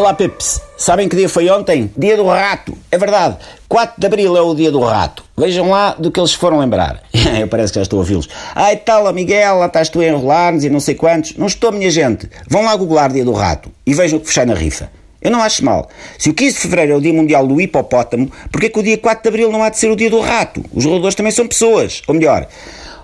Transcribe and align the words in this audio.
Olá, 0.00 0.14
Pips. 0.14 0.62
Sabem 0.78 1.10
que 1.10 1.14
dia 1.14 1.28
foi 1.28 1.50
ontem? 1.50 1.92
Dia 1.94 2.16
do 2.16 2.24
rato. 2.24 2.74
É 2.90 2.96
verdade. 2.96 3.36
4 3.68 4.00
de 4.00 4.06
Abril 4.06 4.34
é 4.34 4.40
o 4.40 4.54
dia 4.54 4.72
do 4.72 4.80
rato. 4.80 5.22
Vejam 5.36 5.68
lá 5.68 5.92
do 5.92 6.10
que 6.10 6.18
eles 6.18 6.32
foram 6.32 6.58
lembrar. 6.58 7.02
Eu 7.38 7.46
parece 7.46 7.70
que 7.70 7.78
já 7.78 7.82
estou 7.82 7.98
a 7.98 8.00
ouvi-los. 8.00 8.26
Ai 8.54 8.78
tal, 8.78 9.12
Miguel, 9.12 9.58
lá 9.58 9.66
estás 9.66 9.90
tu 9.90 10.00
a 10.00 10.06
enrolar-nos 10.06 10.64
e 10.64 10.70
não 10.70 10.80
sei 10.80 10.94
quantos. 10.94 11.36
Não 11.36 11.46
estou, 11.46 11.70
minha 11.70 11.90
gente. 11.90 12.30
Vão 12.48 12.64
lá 12.64 12.74
googlar 12.76 13.12
dia 13.12 13.26
do 13.26 13.32
rato 13.32 13.70
e 13.84 13.92
vejam 13.92 14.16
o 14.16 14.22
que 14.22 14.28
fechar 14.28 14.46
na 14.46 14.54
rifa. 14.54 14.90
Eu 15.20 15.30
não 15.30 15.42
acho 15.42 15.62
mal. 15.62 15.90
Se 16.16 16.30
o 16.30 16.34
15 16.34 16.54
de 16.54 16.60
Fevereiro 16.60 16.92
é 16.94 16.96
o 16.96 17.00
Dia 17.02 17.12
Mundial 17.12 17.46
do 17.46 17.60
Hipopótamo, 17.60 18.32
porquê 18.50 18.70
que 18.70 18.78
o 18.78 18.82
dia 18.82 18.96
4 18.96 19.22
de 19.22 19.28
Abril 19.28 19.52
não 19.52 19.62
há 19.62 19.68
de 19.68 19.76
ser 19.76 19.90
o 19.90 19.96
dia 19.96 20.08
do 20.08 20.20
rato? 20.20 20.64
Os 20.72 20.86
roedores 20.86 21.14
também 21.14 21.30
são 21.30 21.46
pessoas. 21.46 22.00
Ou 22.08 22.14
melhor, 22.14 22.48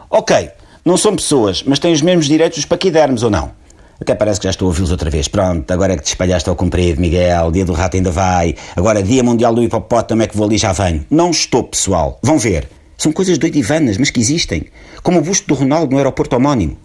ok, 0.08 0.48
não 0.82 0.96
são 0.96 1.14
pessoas, 1.14 1.62
mas 1.62 1.78
têm 1.78 1.92
os 1.92 2.00
mesmos 2.00 2.24
direitos 2.24 2.56
dos 2.56 2.64
paquidermos, 2.64 3.22
ou 3.22 3.28
não? 3.28 3.52
Até 4.00 4.14
parece 4.14 4.41
que 4.41 4.45
já 4.45 4.50
estou 4.50 4.67
a 4.67 4.68
ouvi-los 4.68 4.91
outra 4.91 5.11
vez. 5.11 5.29
Pronto, 5.29 5.71
agora 5.71 5.95
é 5.95 5.96
que 5.96 6.03
te 6.03 6.09
espalhaste 6.09 6.49
ao 6.49 6.57
comprido, 6.57 7.00
Miguel. 7.00 7.50
Dia 7.50 7.64
do 7.64 7.73
rato 7.73 7.96
ainda 7.96 8.11
vai. 8.11 8.55
Agora, 8.75 9.03
dia 9.03 9.22
mundial 9.22 9.55
do 9.55 9.63
hipopótamo 9.63 10.22
é 10.22 10.27
que 10.27 10.36
vou 10.36 10.46
ali 10.46 10.59
já 10.59 10.72
venho. 10.72 11.05
Não 11.11 11.31
estou, 11.31 11.64
pessoal. 11.64 12.19
Vão 12.22 12.39
ver. 12.39 12.69
São 12.99 13.13
coisas 13.13 13.39
doidivanas, 13.39 13.99
mas 13.99 14.11
que 14.11 14.21
existem. 14.21 14.67
Como 15.03 15.19
o 15.19 15.22
busto 15.22 15.46
do 15.49 15.55
Ronaldo 15.55 15.93
no 15.93 15.99
aeroporto 15.99 16.36
homónimo. 16.36 16.77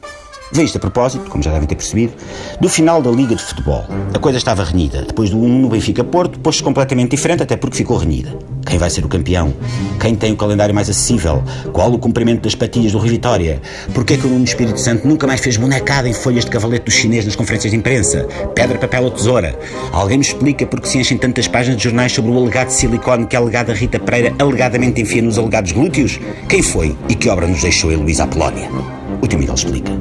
Veio 0.53 0.65
isto 0.65 0.77
a 0.77 0.81
propósito, 0.81 1.29
como 1.29 1.41
já 1.41 1.51
devem 1.51 1.67
ter 1.67 1.75
percebido, 1.75 2.13
do 2.59 2.67
final 2.67 3.01
da 3.01 3.09
Liga 3.09 3.35
de 3.35 3.41
Futebol. 3.41 3.85
A 4.13 4.19
coisa 4.19 4.37
estava 4.37 4.63
renhida. 4.65 5.03
Depois 5.03 5.29
do 5.29 5.37
1 5.37 5.59
no 5.59 5.69
Benfica-Porto, 5.69 6.39
pôs-se 6.39 6.61
completamente 6.61 7.11
diferente, 7.11 7.43
até 7.43 7.55
porque 7.55 7.77
ficou 7.77 7.97
renhida. 7.97 8.37
Quem 8.65 8.77
vai 8.77 8.89
ser 8.89 9.05
o 9.05 9.07
campeão? 9.07 9.53
Quem 9.99 10.13
tem 10.13 10.33
o 10.33 10.35
calendário 10.35 10.75
mais 10.75 10.89
acessível? 10.89 11.41
Qual 11.71 11.91
o 11.91 11.97
comprimento 11.97 12.41
das 12.41 12.53
patilhas 12.53 12.91
do 12.91 12.99
Rio 12.99 13.11
Vitória? 13.11 13.61
Porquê 13.93 14.17
que 14.17 14.27
o 14.27 14.29
Nuno 14.29 14.43
Espírito 14.43 14.79
Santo 14.79 15.07
nunca 15.07 15.25
mais 15.25 15.39
fez 15.39 15.55
bonecada 15.55 16.09
em 16.09 16.13
folhas 16.13 16.43
de 16.43 16.51
cavalete 16.51 16.85
dos 16.85 16.95
chineses 16.95 17.27
nas 17.27 17.35
conferências 17.35 17.71
de 17.71 17.77
imprensa? 17.77 18.27
Pedra, 18.53 18.77
papel 18.77 19.05
ou 19.05 19.11
tesoura? 19.11 19.57
Alguém 19.93 20.17
me 20.17 20.23
explica 20.23 20.65
porque 20.65 20.87
se 20.87 20.97
enchem 20.97 21.17
tantas 21.17 21.47
páginas 21.47 21.77
de 21.77 21.83
jornais 21.85 22.11
sobre 22.11 22.29
o 22.29 22.37
alegado 22.37 22.69
silicone 22.69 23.25
que 23.25 23.37
a 23.37 23.39
alegada 23.39 23.73
Rita 23.73 23.99
Pereira 23.99 24.35
alegadamente 24.37 25.01
enfia 25.01 25.21
nos 25.21 25.37
alegados 25.37 25.71
glúteos? 25.71 26.19
Quem 26.49 26.61
foi 26.61 26.95
e 27.07 27.15
que 27.15 27.29
obra 27.29 27.47
nos 27.47 27.61
deixou 27.61 27.89
a 27.91 27.95
Luísa 27.95 28.25
Apolónia? 28.25 29.00
O 29.21 29.27
teu 29.27 29.37
Miguel 29.37 29.55
explica. 29.55 29.91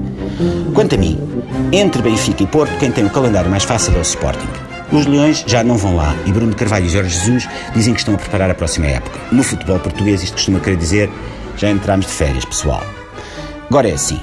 Quanto 0.74 0.94
a 0.94 0.98
mim, 0.98 1.18
entre 1.72 2.02
Benfica 2.02 2.42
e 2.42 2.46
Porto, 2.46 2.76
quem 2.78 2.90
tem 2.90 3.04
o 3.04 3.10
calendário 3.10 3.50
mais 3.50 3.64
fácil 3.64 3.94
é 3.94 3.98
o 3.98 4.02
Sporting. 4.02 4.48
Os 4.92 5.06
Leões 5.06 5.44
já 5.46 5.62
não 5.62 5.77
vão 5.77 5.94
lá 5.94 6.16
e 6.27 6.32
Bruno 6.32 6.54
Carvalho 6.54 6.86
e 6.86 6.88
Jorge 6.88 7.10
Jesus 7.10 7.48
dizem 7.74 7.94
que 7.94 8.00
estão 8.00 8.14
a 8.14 8.18
preparar 8.18 8.50
a 8.50 8.54
próxima 8.54 8.86
época. 8.86 9.20
No 9.30 9.42
futebol 9.42 9.78
português, 9.78 10.22
isto 10.22 10.34
costuma 10.34 10.58
querer 10.58 10.77
dizer 10.77 11.10
já 11.56 11.70
entramos 11.70 12.06
de 12.06 12.12
férias, 12.12 12.44
pessoal. 12.44 12.82
Agora 13.68 13.88
é 13.88 13.92
assim. 13.92 14.18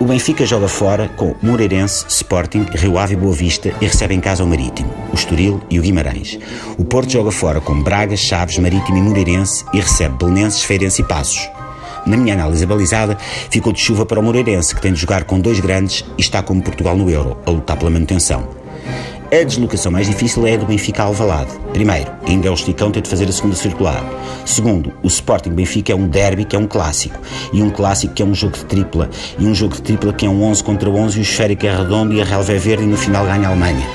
O 0.00 0.04
Benfica 0.04 0.46
joga 0.46 0.68
fora 0.68 1.08
com 1.16 1.34
Moreirense, 1.42 2.04
Sporting, 2.08 2.66
Rio 2.72 2.98
Ave 2.98 3.14
e 3.14 3.16
Boa 3.16 3.34
Vista 3.34 3.74
e 3.80 3.84
recebe 3.84 4.14
em 4.14 4.20
casa 4.20 4.44
o 4.44 4.46
Marítimo, 4.46 4.92
o 5.12 5.14
Estoril 5.14 5.60
e 5.68 5.78
o 5.78 5.82
Guimarães. 5.82 6.38
O 6.78 6.84
Porto 6.84 7.10
joga 7.10 7.30
fora 7.30 7.60
com 7.60 7.82
Braga, 7.82 8.16
Chaves, 8.16 8.58
Marítimo 8.58 8.96
e 8.96 9.02
Moreirense 9.02 9.64
e 9.74 9.80
recebe 9.80 10.16
Belenenses, 10.16 10.62
Feirense 10.62 11.02
e 11.02 11.04
Passos. 11.04 11.57
Na 12.08 12.16
minha 12.16 12.32
análise 12.32 12.64
balizada, 12.64 13.18
ficou 13.50 13.70
de 13.70 13.80
chuva 13.80 14.06
para 14.06 14.18
o 14.18 14.22
Moreirense, 14.22 14.74
que 14.74 14.80
tem 14.80 14.94
de 14.94 14.98
jogar 14.98 15.24
com 15.24 15.38
dois 15.38 15.60
grandes 15.60 16.02
e 16.16 16.22
está 16.22 16.42
como 16.42 16.62
Portugal 16.62 16.96
no 16.96 17.10
Euro, 17.10 17.36
a 17.44 17.50
lutar 17.50 17.76
pela 17.76 17.90
manutenção. 17.90 18.48
A 19.30 19.44
deslocação 19.44 19.92
mais 19.92 20.06
difícil 20.06 20.46
é 20.46 20.54
a 20.54 20.56
do 20.56 20.64
Benfica 20.64 21.02
Alvalade. 21.02 21.50
Primeiro, 21.74 22.10
ainda 22.26 22.48
é 22.48 22.50
o 22.50 22.54
esticão 22.54 22.90
ter 22.90 23.02
de 23.02 23.10
fazer 23.10 23.28
a 23.28 23.32
segunda 23.32 23.54
circular. 23.54 24.02
Segundo, 24.46 24.90
o 25.02 25.06
Sporting 25.06 25.50
Benfica 25.50 25.92
é 25.92 25.94
um 25.94 26.08
derby 26.08 26.46
que 26.46 26.56
é 26.56 26.58
um 26.58 26.66
clássico. 26.66 27.20
E 27.52 27.60
um 27.60 27.68
clássico 27.68 28.14
que 28.14 28.22
é 28.22 28.24
um 28.24 28.34
jogo 28.34 28.56
de 28.56 28.64
tripla. 28.64 29.10
E 29.38 29.44
um 29.44 29.54
jogo 29.54 29.74
de 29.74 29.82
tripla 29.82 30.14
que 30.14 30.24
é 30.24 30.30
um 30.30 30.42
11 30.44 30.64
contra 30.64 30.88
11 30.88 31.18
e 31.18 31.20
o 31.20 31.22
esférico 31.22 31.66
é 31.66 31.76
redondo 31.76 32.14
e 32.14 32.22
a 32.22 32.24
relva 32.24 32.54
é 32.54 32.58
verde 32.58 32.84
e 32.84 32.86
no 32.86 32.96
final 32.96 33.26
ganha 33.26 33.48
a 33.48 33.50
Alemanha. 33.50 33.86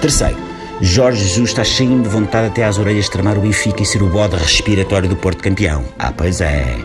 Terceiro, 0.00 0.47
Jorge 0.80 1.24
Jesus 1.24 1.50
está 1.50 1.64
cheio 1.64 2.00
de 2.00 2.08
vontade 2.08 2.46
até 2.46 2.64
às 2.64 2.78
orelhas 2.78 3.06
de 3.06 3.10
tramar 3.10 3.36
o 3.36 3.40
Benfica 3.40 3.82
e 3.82 3.86
ser 3.86 4.00
o 4.00 4.08
bode 4.08 4.36
respiratório 4.36 5.08
do 5.08 5.16
Porto 5.16 5.42
campeão. 5.42 5.84
Ah, 5.98 6.12
pois 6.16 6.40
é. 6.40 6.76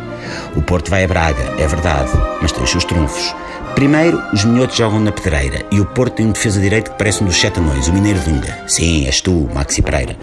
O 0.56 0.64
Porto 0.64 0.90
vai 0.90 1.04
a 1.04 1.08
Braga, 1.08 1.44
é 1.59 1.68
verdade, 1.68 2.12
mas 2.42 2.52
tem 2.52 2.64
os 2.64 2.72
seus 2.72 2.86
trunfos. 2.86 3.36
Primeiro, 3.76 4.22
os 4.32 4.46
minhotos 4.46 4.78
jogam 4.78 5.00
na 5.00 5.12
pedreira 5.12 5.64
e 5.72 5.80
o 5.80 5.86
Porto 5.86 6.16
tem 6.16 6.26
um 6.26 6.32
defesa 6.32 6.59
direito 6.59 6.92
que 6.92 6.98
parece 6.98 7.24
um 7.24 7.28
dos 7.28 7.40
sete 7.40 7.59
anões, 7.59 7.88
o 7.88 7.94
Mineiro 7.94 8.20
Dunga. 8.20 8.64
Sim, 8.68 9.06
és 9.06 9.22
tu, 9.22 9.48
Maxi 9.53 9.82
Pereira. 9.82 10.16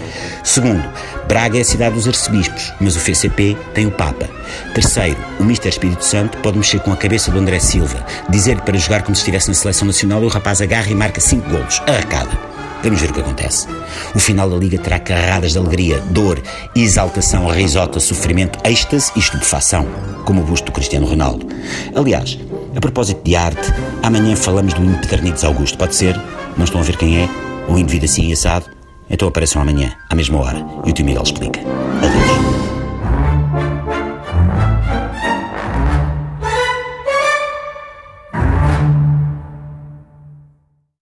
Segundo, 0.42 0.84
Braga 1.28 1.58
é 1.58 1.60
a 1.60 1.64
cidade 1.64 1.94
dos 1.94 2.08
arcebispos, 2.08 2.72
mas 2.80 2.96
o 2.96 3.00
FCP 3.00 3.56
tem 3.72 3.86
o 3.86 3.90
Papa. 3.92 4.28
Terceiro, 4.74 5.18
o 5.38 5.44
Mister 5.44 5.68
Espírito 5.68 6.04
Santo 6.04 6.38
pode 6.38 6.58
mexer 6.58 6.80
com 6.80 6.92
a 6.92 6.96
cabeça 6.96 7.30
do 7.30 7.38
André 7.38 7.60
Silva, 7.60 8.04
dizer-lhe 8.28 8.62
para 8.62 8.78
jogar 8.78 9.02
como 9.02 9.14
se 9.14 9.20
estivesse 9.20 9.48
na 9.48 9.54
seleção 9.54 9.86
nacional 9.86 10.22
e 10.22 10.26
o 10.26 10.28
rapaz 10.28 10.60
agarra 10.60 10.90
e 10.90 10.94
marca 10.94 11.20
cinco 11.20 11.48
golos. 11.50 11.80
Arracada. 11.86 12.49
Vamos 12.82 13.00
ver 13.00 13.10
o 13.10 13.12
que 13.12 13.20
acontece. 13.20 13.66
O 14.14 14.18
final 14.18 14.48
da 14.48 14.56
Liga 14.56 14.78
terá 14.78 14.98
carradas 14.98 15.52
de 15.52 15.58
alegria, 15.58 16.00
dor, 16.10 16.40
exaltação, 16.74 17.46
risota, 17.46 18.00
sofrimento, 18.00 18.58
êxtase 18.64 19.12
e 19.14 19.18
estupefação, 19.18 19.86
como 20.24 20.40
o 20.40 20.44
busto 20.44 20.66
do 20.66 20.72
Cristiano 20.72 21.06
Ronaldo. 21.06 21.46
Aliás, 21.94 22.38
a 22.74 22.80
propósito 22.80 23.22
de 23.22 23.36
arte, 23.36 23.72
amanhã 24.02 24.34
falamos 24.34 24.72
do 24.74 24.84
Impedernides 24.84 25.44
Augusto. 25.44 25.76
Pode 25.76 25.94
ser? 25.94 26.18
Não 26.56 26.64
estão 26.64 26.80
a 26.80 26.84
ver 26.84 26.96
quem 26.96 27.18
é? 27.18 27.28
Um 27.68 27.78
indivíduo 27.78 28.06
assim 28.06 28.32
assado? 28.32 28.66
Então 29.08 29.28
apareçam 29.28 29.60
amanhã, 29.60 29.92
à 30.08 30.14
mesma 30.14 30.38
hora, 30.38 30.64
e 30.84 30.90
o 30.90 30.92
tio 30.92 31.04
Miguel 31.04 31.22
explica. 31.22 31.60
Adeus. 31.60 32.49